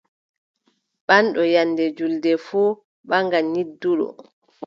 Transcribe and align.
Ɓaŋɗo 1.07 1.41
nyannde 1.51 1.83
juulde 1.97 2.31
fuu 2.45 2.69
ɓaŋan 3.09 3.45
nyidduɗo. 3.53 4.07